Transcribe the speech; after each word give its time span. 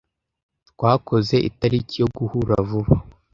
Twakoze 0.71 1.35
itariki 1.49 1.95
yo 2.01 2.07
guhura 2.17 2.55
vuba. 2.69 2.95